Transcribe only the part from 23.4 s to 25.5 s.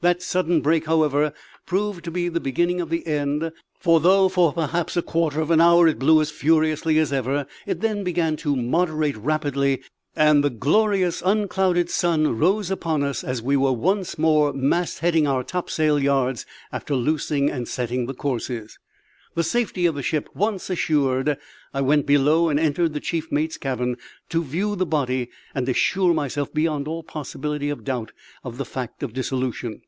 cabin, to view the body